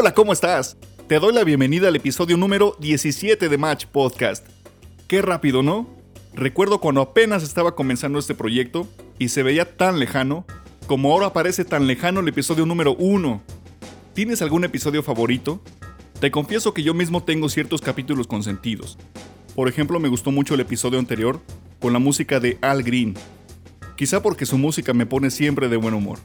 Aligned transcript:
Hola, 0.00 0.14
¿cómo 0.14 0.32
estás? 0.32 0.78
Te 1.08 1.18
doy 1.18 1.34
la 1.34 1.44
bienvenida 1.44 1.88
al 1.88 1.96
episodio 1.96 2.38
número 2.38 2.74
17 2.80 3.50
de 3.50 3.58
Match 3.58 3.84
Podcast. 3.84 4.46
Qué 5.06 5.20
rápido, 5.20 5.62
¿no? 5.62 5.90
Recuerdo 6.32 6.80
cuando 6.80 7.02
apenas 7.02 7.42
estaba 7.42 7.76
comenzando 7.76 8.18
este 8.18 8.34
proyecto 8.34 8.88
y 9.18 9.28
se 9.28 9.42
veía 9.42 9.76
tan 9.76 9.98
lejano, 9.98 10.46
como 10.86 11.12
ahora 11.12 11.34
parece 11.34 11.66
tan 11.66 11.86
lejano 11.86 12.20
el 12.20 12.28
episodio 12.28 12.64
número 12.64 12.94
1. 12.94 13.42
¿Tienes 14.14 14.40
algún 14.40 14.64
episodio 14.64 15.02
favorito? 15.02 15.60
Te 16.18 16.30
confieso 16.30 16.72
que 16.72 16.82
yo 16.82 16.94
mismo 16.94 17.22
tengo 17.22 17.50
ciertos 17.50 17.82
capítulos 17.82 18.26
consentidos. 18.26 18.96
Por 19.54 19.68
ejemplo, 19.68 20.00
me 20.00 20.08
gustó 20.08 20.30
mucho 20.30 20.54
el 20.54 20.60
episodio 20.60 20.98
anterior 20.98 21.42
con 21.78 21.92
la 21.92 21.98
música 21.98 22.40
de 22.40 22.56
Al 22.62 22.82
Green. 22.82 23.16
Quizá 23.96 24.22
porque 24.22 24.46
su 24.46 24.56
música 24.56 24.94
me 24.94 25.04
pone 25.04 25.30
siempre 25.30 25.68
de 25.68 25.76
buen 25.76 25.92
humor. 25.92 26.20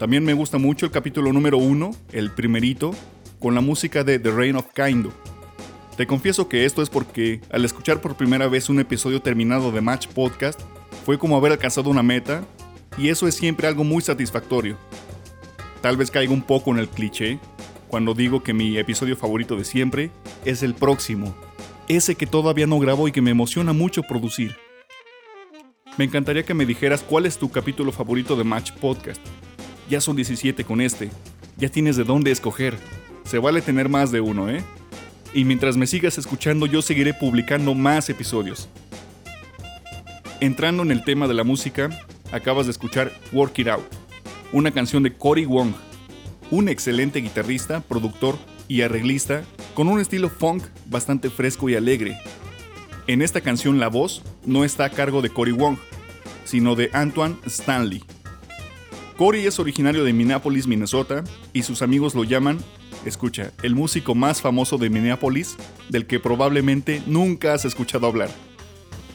También 0.00 0.24
me 0.24 0.32
gusta 0.32 0.56
mucho 0.56 0.86
el 0.86 0.92
capítulo 0.92 1.30
número 1.30 1.58
1, 1.58 1.90
el 2.12 2.30
primerito, 2.30 2.92
con 3.38 3.54
la 3.54 3.60
música 3.60 4.02
de 4.02 4.18
The 4.18 4.30
Reign 4.30 4.56
of 4.56 4.64
Kindo. 4.74 5.12
Te 5.98 6.06
confieso 6.06 6.48
que 6.48 6.64
esto 6.64 6.80
es 6.80 6.88
porque 6.88 7.42
al 7.50 7.66
escuchar 7.66 8.00
por 8.00 8.16
primera 8.16 8.48
vez 8.48 8.70
un 8.70 8.80
episodio 8.80 9.20
terminado 9.20 9.70
de 9.72 9.82
Match 9.82 10.06
Podcast, 10.06 10.58
fue 11.04 11.18
como 11.18 11.36
haber 11.36 11.52
alcanzado 11.52 11.90
una 11.90 12.02
meta, 12.02 12.46
y 12.96 13.10
eso 13.10 13.28
es 13.28 13.34
siempre 13.34 13.68
algo 13.68 13.84
muy 13.84 14.00
satisfactorio. 14.00 14.78
Tal 15.82 15.98
vez 15.98 16.10
caiga 16.10 16.32
un 16.32 16.44
poco 16.44 16.70
en 16.70 16.78
el 16.78 16.88
cliché 16.88 17.38
cuando 17.86 18.14
digo 18.14 18.42
que 18.42 18.54
mi 18.54 18.78
episodio 18.78 19.18
favorito 19.18 19.54
de 19.54 19.66
siempre 19.66 20.10
es 20.46 20.62
el 20.62 20.72
próximo, 20.72 21.36
ese 21.88 22.14
que 22.14 22.26
todavía 22.26 22.66
no 22.66 22.78
grabo 22.78 23.06
y 23.06 23.12
que 23.12 23.20
me 23.20 23.32
emociona 23.32 23.74
mucho 23.74 24.02
producir. 24.04 24.56
Me 25.98 26.06
encantaría 26.06 26.44
que 26.44 26.54
me 26.54 26.64
dijeras 26.64 27.02
cuál 27.02 27.26
es 27.26 27.36
tu 27.36 27.50
capítulo 27.50 27.92
favorito 27.92 28.34
de 28.34 28.44
Match 28.44 28.72
Podcast. 28.72 29.20
Ya 29.90 30.00
son 30.00 30.14
17 30.14 30.62
con 30.64 30.80
este, 30.80 31.10
ya 31.56 31.68
tienes 31.68 31.96
de 31.96 32.04
dónde 32.04 32.30
escoger. 32.30 32.78
Se 33.24 33.38
vale 33.38 33.60
tener 33.60 33.88
más 33.88 34.12
de 34.12 34.20
uno, 34.20 34.48
¿eh? 34.48 34.62
Y 35.34 35.44
mientras 35.44 35.76
me 35.76 35.88
sigas 35.88 36.16
escuchando 36.16 36.66
yo 36.66 36.80
seguiré 36.80 37.12
publicando 37.12 37.74
más 37.74 38.08
episodios. 38.08 38.68
Entrando 40.38 40.84
en 40.84 40.92
el 40.92 41.02
tema 41.02 41.26
de 41.26 41.34
la 41.34 41.42
música, 41.42 41.90
acabas 42.30 42.66
de 42.66 42.70
escuchar 42.70 43.10
Work 43.32 43.58
It 43.58 43.66
Out, 43.66 43.84
una 44.52 44.70
canción 44.70 45.02
de 45.02 45.12
Cory 45.12 45.44
Wong, 45.44 45.72
un 46.52 46.68
excelente 46.68 47.20
guitarrista, 47.20 47.80
productor 47.80 48.38
y 48.68 48.82
arreglista 48.82 49.42
con 49.74 49.88
un 49.88 49.98
estilo 49.98 50.30
funk 50.30 50.62
bastante 50.86 51.30
fresco 51.30 51.68
y 51.68 51.74
alegre. 51.74 52.16
En 53.08 53.22
esta 53.22 53.40
canción 53.40 53.80
la 53.80 53.88
voz 53.88 54.22
no 54.46 54.64
está 54.64 54.84
a 54.84 54.90
cargo 54.90 55.20
de 55.20 55.30
Cory 55.30 55.52
Wong, 55.52 55.78
sino 56.44 56.76
de 56.76 56.90
Antoine 56.92 57.36
Stanley. 57.44 58.04
Cory 59.20 59.46
es 59.46 59.58
originario 59.58 60.02
de 60.02 60.14
Minneapolis, 60.14 60.66
Minnesota, 60.66 61.24
y 61.52 61.62
sus 61.62 61.82
amigos 61.82 62.14
lo 62.14 62.24
llaman, 62.24 62.58
escucha, 63.04 63.52
el 63.62 63.74
músico 63.74 64.14
más 64.14 64.40
famoso 64.40 64.78
de 64.78 64.88
Minneapolis, 64.88 65.58
del 65.90 66.06
que 66.06 66.18
probablemente 66.18 67.02
nunca 67.04 67.52
has 67.52 67.66
escuchado 67.66 68.06
hablar. 68.06 68.30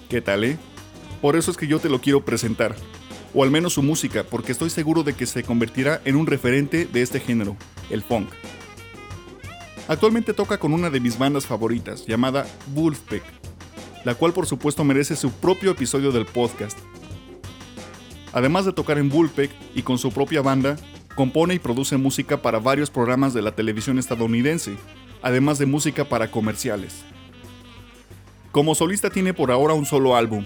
¿Qué 0.08 0.22
tal, 0.22 0.44
eh? 0.44 0.60
Por 1.24 1.36
eso 1.36 1.50
es 1.50 1.58
que 1.58 1.66
yo 1.66 1.80
te 1.80 1.90
lo 1.90 2.02
quiero 2.02 2.24
presentar, 2.24 2.76
o 3.34 3.44
al 3.44 3.50
menos 3.50 3.74
su 3.74 3.82
música, 3.82 4.24
porque 4.24 4.52
estoy 4.52 4.70
seguro 4.70 5.02
de 5.02 5.14
que 5.14 5.26
se 5.26 5.42
convertirá 5.42 6.00
en 6.06 6.18
un 6.18 6.28
referente 6.28 6.86
de 6.86 7.02
este 7.02 7.20
género, 7.20 7.58
el 7.90 8.04
funk. 8.04 8.30
Actualmente 9.88 10.36
toca 10.36 10.60
con 10.60 10.72
una 10.72 10.92
de 10.92 11.00
mis 11.00 11.18
bandas 11.18 11.48
favoritas, 11.48 12.06
llamada 12.06 12.46
Wolfpack, 12.76 13.24
la 14.04 14.14
cual 14.14 14.34
por 14.34 14.46
supuesto 14.46 14.84
merece 14.84 15.16
su 15.16 15.32
propio 15.32 15.72
episodio 15.72 16.12
del 16.12 16.28
podcast. 16.28 16.78
Además 18.36 18.66
de 18.66 18.74
tocar 18.74 19.00
en 19.00 19.10
Wolfpack 19.10 19.50
y 19.74 19.82
con 19.82 19.98
su 19.98 20.12
propia 20.12 20.44
banda, 20.44 20.76
compone 21.16 21.56
y 21.56 21.60
produce 21.60 21.98
música 21.98 22.44
para 22.44 22.60
varios 22.60 22.92
programas 22.92 23.34
de 23.34 23.42
la 23.42 23.56
televisión 23.56 23.98
estadounidense, 23.98 24.78
además 25.24 25.58
de 25.58 25.66
música 25.66 26.06
para 26.06 26.30
comerciales. 26.30 27.04
Como 28.52 28.76
solista 28.76 29.10
tiene 29.10 29.34
por 29.34 29.50
ahora 29.50 29.74
un 29.74 29.88
solo 29.88 30.16
álbum, 30.16 30.46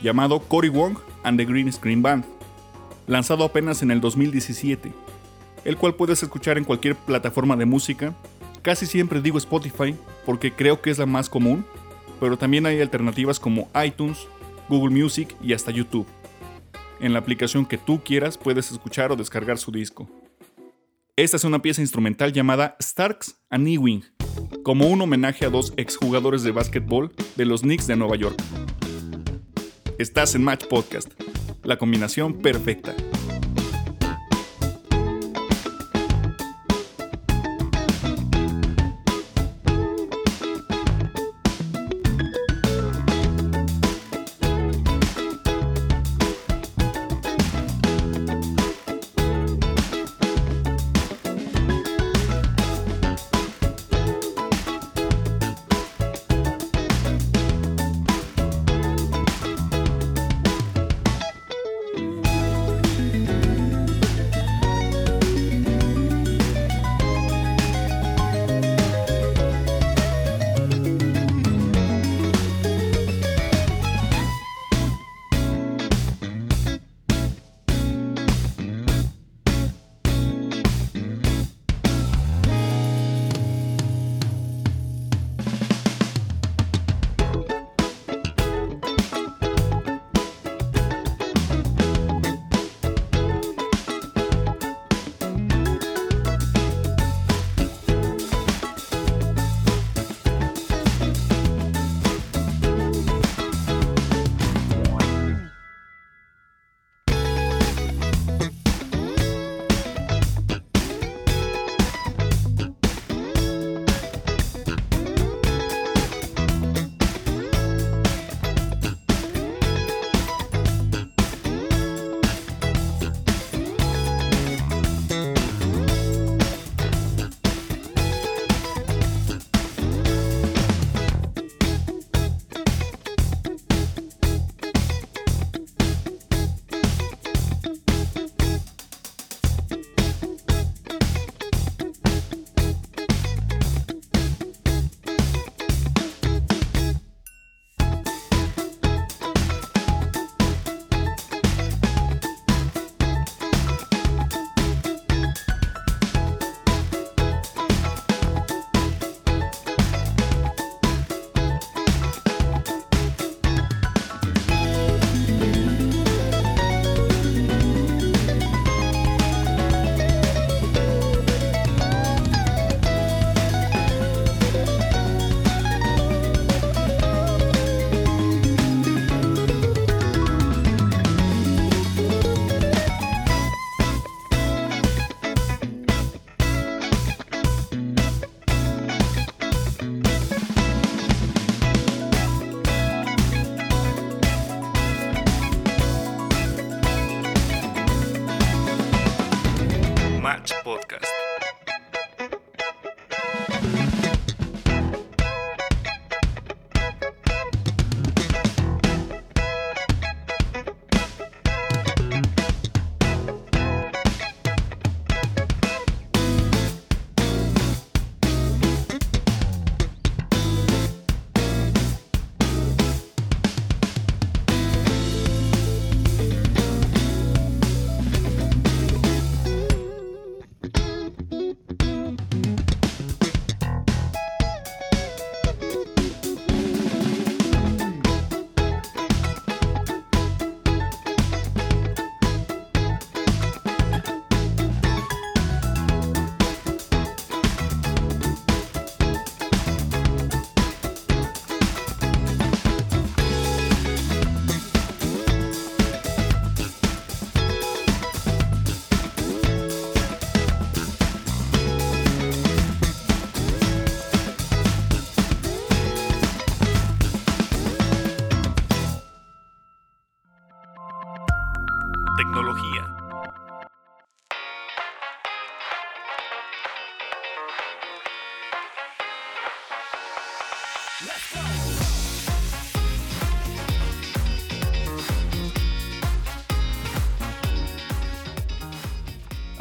llamado 0.00 0.38
Cory 0.38 0.68
Wong 0.68 0.98
and 1.24 1.36
the 1.36 1.44
Green 1.44 1.72
Screen 1.72 2.02
Band, 2.02 2.24
lanzado 3.08 3.42
apenas 3.42 3.82
en 3.82 3.90
el 3.90 4.00
2017, 4.00 4.92
el 5.64 5.76
cual 5.76 5.96
puedes 5.96 6.22
escuchar 6.22 6.56
en 6.56 6.64
cualquier 6.64 6.94
plataforma 6.94 7.56
de 7.56 7.66
música 7.66 8.14
Casi 8.62 8.86
siempre 8.86 9.20
digo 9.20 9.38
Spotify 9.38 9.96
porque 10.24 10.52
creo 10.52 10.80
que 10.80 10.90
es 10.90 10.98
la 10.98 11.06
más 11.06 11.28
común, 11.28 11.66
pero 12.20 12.38
también 12.38 12.64
hay 12.64 12.80
alternativas 12.80 13.40
como 13.40 13.68
iTunes, 13.84 14.28
Google 14.68 14.94
Music 14.94 15.34
y 15.42 15.52
hasta 15.52 15.72
YouTube. 15.72 16.06
En 17.02 17.12
la 17.12 17.18
aplicación 17.18 17.66
que 17.66 17.78
tú 17.78 18.00
quieras 18.04 18.38
puedes 18.38 18.70
escuchar 18.70 19.10
o 19.10 19.16
descargar 19.16 19.58
su 19.58 19.72
disco. 19.72 20.08
Esta 21.16 21.36
es 21.36 21.42
una 21.42 21.60
pieza 21.60 21.80
instrumental 21.80 22.32
llamada 22.32 22.76
Starks 22.80 23.42
and 23.50 23.66
Ewing, 23.66 24.04
como 24.62 24.86
un 24.86 25.02
homenaje 25.02 25.44
a 25.44 25.50
dos 25.50 25.74
exjugadores 25.76 26.44
de 26.44 26.52
básquetbol 26.52 27.12
de 27.34 27.44
los 27.44 27.62
Knicks 27.62 27.88
de 27.88 27.96
Nueva 27.96 28.14
York. 28.14 28.40
Estás 29.98 30.36
en 30.36 30.44
Match 30.44 30.66
Podcast, 30.66 31.10
la 31.64 31.76
combinación 31.76 32.38
perfecta. 32.38 32.94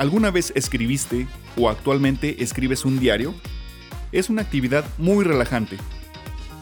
¿Alguna 0.02 0.32
vez 0.32 0.52
escribiste 0.56 1.28
o 1.56 1.70
actualmente 1.70 2.42
escribes 2.44 2.86
un 2.86 3.00
diario? 3.00 3.36
Es 4.12 4.32
una 4.32 4.42
actividad 4.42 4.84
muy 4.98 5.24
relajante. 5.24 5.78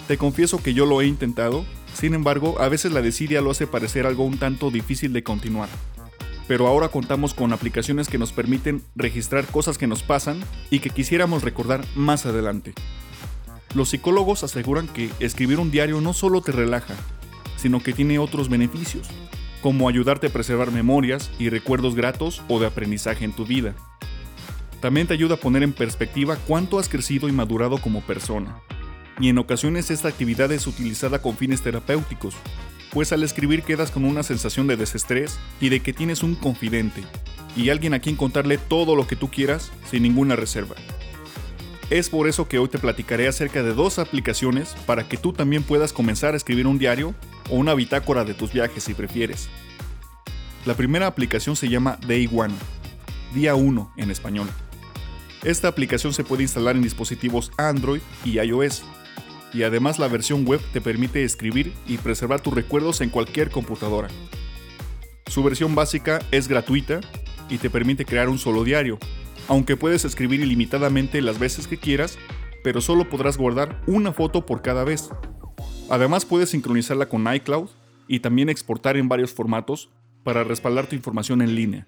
Te 0.09 0.17
confieso 0.17 0.61
que 0.61 0.73
yo 0.73 0.85
lo 0.85 1.01
he 1.01 1.07
intentado, 1.07 1.65
sin 1.93 2.13
embargo, 2.15 2.59
a 2.59 2.67
veces 2.67 2.91
la 2.91 3.01
desidia 3.01 3.39
lo 3.39 3.51
hace 3.51 3.65
parecer 3.65 4.05
algo 4.05 4.25
un 4.25 4.39
tanto 4.39 4.71
difícil 4.71 5.13
de 5.13 5.23
continuar. 5.23 5.69
Pero 6.49 6.67
ahora 6.67 6.89
contamos 6.89 7.33
con 7.33 7.53
aplicaciones 7.53 8.09
que 8.09 8.17
nos 8.17 8.33
permiten 8.33 8.83
registrar 8.95 9.45
cosas 9.45 9.77
que 9.77 9.87
nos 9.87 10.03
pasan 10.03 10.43
y 10.69 10.79
que 10.79 10.89
quisiéramos 10.89 11.41
recordar 11.41 11.85
más 11.95 12.25
adelante. 12.25 12.73
Los 13.75 13.89
psicólogos 13.89 14.43
aseguran 14.43 14.87
que 14.87 15.11
escribir 15.19 15.59
un 15.59 15.69
diario 15.69 16.01
no 16.01 16.13
solo 16.13 16.41
te 16.41 16.51
relaja, 16.51 16.95
sino 17.55 17.81
que 17.81 17.93
tiene 17.93 18.17
otros 18.17 18.49
beneficios, 18.49 19.07
como 19.61 19.87
ayudarte 19.87 20.27
a 20.27 20.31
preservar 20.31 20.71
memorias 20.71 21.29
y 21.37 21.49
recuerdos 21.49 21.93
gratos 21.93 22.41
o 22.47 22.59
de 22.59 22.65
aprendizaje 22.65 23.25
en 23.25 23.33
tu 23.33 23.45
vida. 23.45 23.75
También 24.81 25.07
te 25.07 25.13
ayuda 25.13 25.35
a 25.35 25.39
poner 25.39 25.61
en 25.61 25.73
perspectiva 25.73 26.37
cuánto 26.47 26.79
has 26.79 26.89
crecido 26.89 27.27
y 27.27 27.31
madurado 27.31 27.77
como 27.79 28.01
persona. 28.01 28.59
Y 29.19 29.29
en 29.29 29.37
ocasiones 29.37 29.91
esta 29.91 30.07
actividad 30.07 30.51
es 30.51 30.65
utilizada 30.65 31.21
con 31.21 31.37
fines 31.37 31.61
terapéuticos, 31.61 32.35
pues 32.91 33.11
al 33.11 33.21
escribir 33.21 33.63
quedas 33.63 33.91
con 33.91 34.05
una 34.05 34.23
sensación 34.23 34.65
de 34.65 34.77
desestrés 34.77 35.37
y 35.59 35.69
de 35.69 35.81
que 35.81 35.93
tienes 35.93 36.23
un 36.23 36.35
confidente, 36.35 37.03
y 37.55 37.69
alguien 37.69 37.93
a 37.93 37.99
quien 37.99 38.15
contarle 38.15 38.57
todo 38.57 38.95
lo 38.95 39.05
que 39.05 39.15
tú 39.17 39.29
quieras 39.29 39.71
sin 39.91 40.03
ninguna 40.03 40.35
reserva. 40.35 40.75
Es 41.89 42.07
por 42.11 42.27
eso 42.27 42.47
que 42.47 42.59
hoy 42.59 42.67
te 42.67 42.77
platicaré 42.77 43.27
acerca 43.27 43.63
de 43.63 43.73
dos 43.73 43.97
aplicaciones 43.97 44.75
para 44.85 45.09
que 45.09 45.17
tú 45.17 45.33
también 45.33 45.63
puedas 45.63 45.91
comenzar 45.91 46.35
a 46.35 46.37
escribir 46.37 46.67
un 46.67 46.77
diario 46.77 47.15
o 47.49 47.55
una 47.55 47.73
bitácora 47.73 48.23
de 48.23 48.35
tus 48.35 48.53
viajes 48.53 48.83
si 48.83 48.93
prefieres. 48.93 49.49
La 50.67 50.75
primera 50.75 51.07
aplicación 51.07 51.55
se 51.55 51.67
llama 51.67 51.97
Day 52.05 52.29
One, 52.31 52.53
día 53.33 53.55
1 53.55 53.93
en 53.97 54.11
español. 54.11 54.47
Esta 55.43 55.67
aplicación 55.67 56.13
se 56.13 56.23
puede 56.23 56.43
instalar 56.43 56.75
en 56.75 56.83
dispositivos 56.83 57.51
Android 57.57 58.01
y 58.23 58.39
iOS, 58.39 58.83
y 59.51 59.63
además 59.63 59.97
la 59.97 60.07
versión 60.07 60.45
web 60.45 60.61
te 60.71 60.81
permite 60.81 61.23
escribir 61.23 61.73
y 61.87 61.97
preservar 61.97 62.39
tus 62.39 62.53
recuerdos 62.53 63.01
en 63.01 63.09
cualquier 63.09 63.49
computadora. 63.49 64.09
Su 65.25 65.41
versión 65.41 65.73
básica 65.73 66.19
es 66.29 66.47
gratuita 66.47 66.99
y 67.49 67.57
te 67.57 67.71
permite 67.71 68.05
crear 68.05 68.29
un 68.29 68.37
solo 68.37 68.63
diario, 68.63 68.99
aunque 69.49 69.75
puedes 69.75 70.05
escribir 70.05 70.41
ilimitadamente 70.41 71.21
las 71.21 71.39
veces 71.39 71.67
que 71.67 71.77
quieras, 71.77 72.17
pero 72.63 72.81
solo 72.81 73.09
podrás 73.09 73.37
guardar 73.37 73.81
una 73.87 74.13
foto 74.13 74.45
por 74.45 74.61
cada 74.61 74.83
vez. 74.83 75.09
Además 75.89 76.23
puedes 76.23 76.51
sincronizarla 76.51 77.09
con 77.09 77.31
iCloud 77.33 77.67
y 78.07 78.19
también 78.19 78.49
exportar 78.49 78.95
en 78.95 79.09
varios 79.09 79.33
formatos 79.33 79.89
para 80.23 80.43
respaldar 80.43 80.85
tu 80.85 80.95
información 80.95 81.41
en 81.41 81.55
línea. 81.55 81.87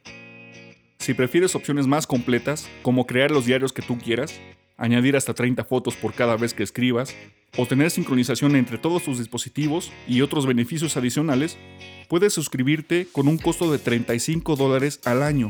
Si 0.97 1.13
prefieres 1.13 1.55
opciones 1.55 1.85
más 1.85 2.07
completas, 2.07 2.67
como 2.81 3.05
crear 3.05 3.29
los 3.29 3.45
diarios 3.45 3.73
que 3.73 3.83
tú 3.83 3.97
quieras, 3.99 4.39
añadir 4.77 5.15
hasta 5.15 5.35
30 5.35 5.63
fotos 5.63 5.95
por 5.95 6.13
cada 6.13 6.37
vez 6.37 6.55
que 6.55 6.63
escribas, 6.63 7.15
o 7.57 7.67
tener 7.67 7.91
sincronización 7.91 8.55
entre 8.55 8.79
todos 8.79 9.03
tus 9.03 9.19
dispositivos 9.19 9.91
y 10.07 10.21
otros 10.21 10.47
beneficios 10.47 10.97
adicionales, 10.97 11.59
puedes 12.07 12.33
suscribirte 12.33 13.07
con 13.11 13.27
un 13.27 13.37
costo 13.37 13.71
de 13.71 13.77
35 13.77 14.55
dólares 14.55 14.99
al 15.05 15.21
año 15.21 15.49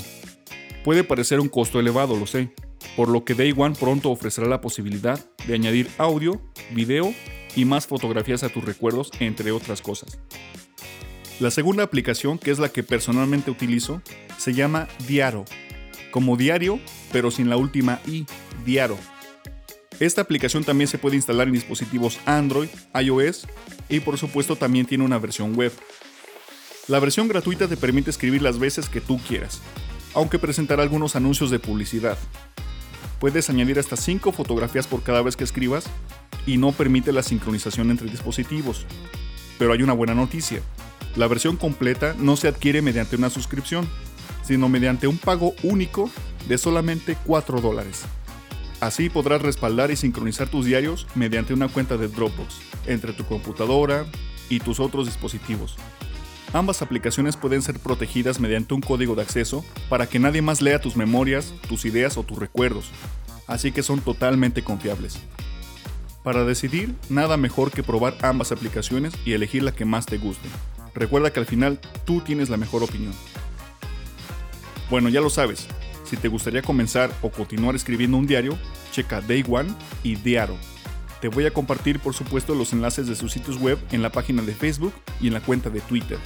Puede 0.83 1.03
parecer 1.03 1.39
un 1.39 1.49
costo 1.49 1.79
elevado, 1.79 2.15
lo 2.15 2.25
sé, 2.25 2.51
por 2.95 3.07
lo 3.07 3.23
que 3.23 3.35
Day 3.35 3.53
One 3.55 3.75
pronto 3.79 4.09
ofrecerá 4.09 4.47
la 4.47 4.61
posibilidad 4.61 5.23
de 5.45 5.53
añadir 5.53 5.89
audio, 5.99 6.41
video 6.71 7.13
y 7.55 7.65
más 7.65 7.85
fotografías 7.85 8.43
a 8.43 8.49
tus 8.49 8.65
recuerdos, 8.65 9.11
entre 9.19 9.51
otras 9.51 9.81
cosas. 9.81 10.19
La 11.39 11.51
segunda 11.51 11.83
aplicación, 11.83 12.39
que 12.39 12.51
es 12.51 12.59
la 12.59 12.69
que 12.69 12.83
personalmente 12.83 13.51
utilizo, 13.51 14.01
se 14.37 14.53
llama 14.53 14.87
Diaro, 15.07 15.45
como 16.11 16.35
diario, 16.35 16.79
pero 17.11 17.29
sin 17.29 17.49
la 17.49 17.57
última 17.57 17.99
i, 18.07 18.25
Diaro. 18.65 18.97
Esta 19.99 20.21
aplicación 20.21 20.63
también 20.63 20.87
se 20.87 20.97
puede 20.97 21.15
instalar 21.15 21.47
en 21.47 21.53
dispositivos 21.53 22.19
Android, 22.25 22.69
iOS 22.99 23.47
y 23.87 23.99
por 23.99 24.17
supuesto 24.17 24.55
también 24.55 24.87
tiene 24.87 25.03
una 25.03 25.19
versión 25.19 25.55
web. 25.55 25.71
La 26.87 26.99
versión 26.99 27.27
gratuita 27.27 27.67
te 27.67 27.77
permite 27.77 28.09
escribir 28.09 28.41
las 28.41 28.57
veces 28.57 28.89
que 28.89 28.99
tú 28.99 29.19
quieras, 29.27 29.61
aunque 30.13 30.39
presentará 30.39 30.83
algunos 30.83 31.15
anuncios 31.15 31.49
de 31.51 31.59
publicidad. 31.59 32.17
Puedes 33.19 33.49
añadir 33.49 33.77
hasta 33.79 33.95
5 33.95 34.31
fotografías 34.31 34.87
por 34.87 35.03
cada 35.03 35.21
vez 35.21 35.35
que 35.35 35.43
escribas 35.43 35.85
y 36.45 36.57
no 36.57 36.71
permite 36.71 37.11
la 37.11 37.23
sincronización 37.23 37.91
entre 37.91 38.09
dispositivos. 38.09 38.85
Pero 39.59 39.73
hay 39.73 39.83
una 39.83 39.93
buena 39.93 40.15
noticia. 40.15 40.61
La 41.15 41.27
versión 41.27 41.57
completa 41.57 42.15
no 42.17 42.35
se 42.35 42.47
adquiere 42.47 42.81
mediante 42.81 43.15
una 43.15 43.29
suscripción, 43.29 43.87
sino 44.43 44.69
mediante 44.69 45.07
un 45.07 45.17
pago 45.17 45.53
único 45.61 46.09
de 46.47 46.57
solamente 46.57 47.15
4 47.25 47.61
dólares. 47.61 48.03
Así 48.79 49.09
podrás 49.09 49.41
respaldar 49.43 49.91
y 49.91 49.95
sincronizar 49.95 50.47
tus 50.47 50.65
diarios 50.65 51.05
mediante 51.13 51.53
una 51.53 51.67
cuenta 51.67 51.97
de 51.97 52.07
Dropbox 52.07 52.55
entre 52.87 53.13
tu 53.13 53.23
computadora 53.25 54.05
y 54.49 54.59
tus 54.59 54.79
otros 54.79 55.05
dispositivos. 55.05 55.75
Ambas 56.53 56.81
aplicaciones 56.81 57.37
pueden 57.37 57.61
ser 57.61 57.79
protegidas 57.79 58.41
mediante 58.41 58.73
un 58.73 58.81
código 58.81 59.15
de 59.15 59.21
acceso 59.21 59.63
para 59.87 60.07
que 60.07 60.19
nadie 60.19 60.41
más 60.41 60.61
lea 60.61 60.81
tus 60.81 60.97
memorias, 60.97 61.53
tus 61.69 61.85
ideas 61.85 62.17
o 62.17 62.23
tus 62.23 62.37
recuerdos, 62.39 62.91
así 63.47 63.71
que 63.71 63.83
son 63.83 64.01
totalmente 64.01 64.61
confiables. 64.61 65.17
Para 66.23 66.43
decidir, 66.43 66.93
nada 67.09 67.37
mejor 67.37 67.71
que 67.71 67.83
probar 67.83 68.17
ambas 68.21 68.51
aplicaciones 68.51 69.13
y 69.23 69.31
elegir 69.31 69.63
la 69.63 69.71
que 69.71 69.85
más 69.85 70.05
te 70.05 70.17
guste. 70.17 70.49
Recuerda 70.93 71.31
que 71.31 71.39
al 71.39 71.45
final 71.45 71.79
tú 72.05 72.19
tienes 72.19 72.49
la 72.49 72.57
mejor 72.57 72.83
opinión. 72.83 73.13
Bueno, 74.89 75.07
ya 75.07 75.21
lo 75.21 75.29
sabes, 75.29 75.67
si 76.03 76.17
te 76.17 76.27
gustaría 76.27 76.61
comenzar 76.61 77.11
o 77.21 77.31
continuar 77.31 77.75
escribiendo 77.75 78.17
un 78.17 78.27
diario, 78.27 78.57
checa 78.91 79.21
Day 79.21 79.45
One 79.47 79.73
y 80.03 80.15
Diaro 80.15 80.57
te 81.21 81.27
voy 81.27 81.45
a 81.45 81.51
compartir 81.51 81.99
por 81.99 82.15
supuesto 82.15 82.55
los 82.55 82.73
enlaces 82.73 83.05
de 83.05 83.15
sus 83.15 83.31
sitios 83.31 83.59
web 83.59 83.77
en 83.91 84.01
la 84.01 84.11
página 84.11 84.41
de 84.41 84.55
Facebook 84.55 84.93
y 85.21 85.27
en 85.27 85.33
la 85.33 85.41
cuenta 85.41 85.69
de 85.69 85.79
Twitter. 85.79 86.17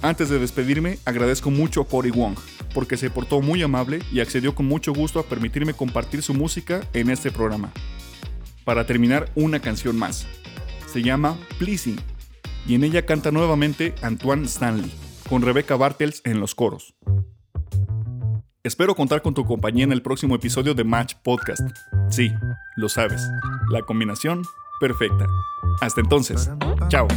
Antes 0.00 0.28
de 0.28 0.38
despedirme, 0.38 0.98
agradezco 1.04 1.50
mucho 1.50 1.80
a 1.80 1.88
Cory 1.88 2.12
Wong, 2.12 2.36
porque 2.72 2.96
se 2.96 3.10
portó 3.10 3.40
muy 3.40 3.60
amable 3.62 3.98
y 4.12 4.20
accedió 4.20 4.54
con 4.54 4.66
mucho 4.66 4.92
gusto 4.92 5.18
a 5.18 5.24
permitirme 5.24 5.74
compartir 5.74 6.22
su 6.22 6.34
música 6.34 6.86
en 6.92 7.10
este 7.10 7.32
programa. 7.32 7.72
Para 8.64 8.86
terminar, 8.86 9.28
una 9.34 9.58
canción 9.58 9.98
más. 9.98 10.28
Se 10.86 11.02
llama 11.02 11.36
Pleasing, 11.58 11.98
y 12.68 12.76
en 12.76 12.84
ella 12.84 13.06
canta 13.06 13.32
nuevamente 13.32 13.92
Antoine 14.02 14.44
Stanley, 14.44 14.92
con 15.28 15.42
Rebecca 15.42 15.74
Bartels 15.74 16.22
en 16.24 16.38
los 16.38 16.54
coros. 16.54 16.94
Espero 18.62 18.94
contar 18.94 19.20
con 19.20 19.34
tu 19.34 19.44
compañía 19.44 19.82
en 19.82 19.92
el 19.92 20.02
próximo 20.02 20.36
episodio 20.36 20.74
de 20.74 20.84
Match 20.84 21.14
Podcast. 21.24 21.62
Sí, 22.10 22.30
lo 22.78 22.88
sabes. 22.88 23.28
La 23.70 23.82
combinación 23.82 24.46
perfecta. 24.80 25.26
Hasta 25.80 26.00
entonces, 26.00 26.50
chao. 26.88 27.08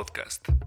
подкаст. 0.00 0.59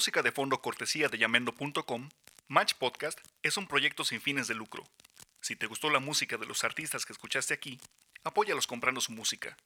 música 0.00 0.22
de 0.22 0.32
fondo 0.32 0.62
cortesía 0.62 1.10
de 1.10 1.18
llamendo.com, 1.18 2.08
Match 2.48 2.72
Podcast 2.72 3.20
es 3.42 3.58
un 3.58 3.66
proyecto 3.66 4.02
sin 4.02 4.22
fines 4.22 4.48
de 4.48 4.54
lucro. 4.54 4.82
Si 5.42 5.56
te 5.56 5.66
gustó 5.66 5.90
la 5.90 6.00
música 6.00 6.38
de 6.38 6.46
los 6.46 6.64
artistas 6.64 7.04
que 7.04 7.12
escuchaste 7.12 7.52
aquí, 7.52 7.78
apóyalos 8.24 8.66
comprando 8.66 9.02
su 9.02 9.12
música. 9.12 9.58